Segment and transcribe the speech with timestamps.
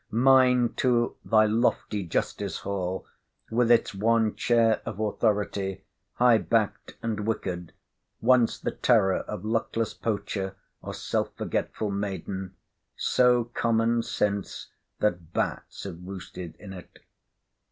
[0.09, 3.05] Mine too, thy lofty Justice Hall,
[3.51, 7.71] with its one chair of authority, high backed and wickered,
[8.19, 15.99] once the terror of luckless poacher, or self forgetful maiden—so common since, that bats have
[16.03, 16.97] roosted in it.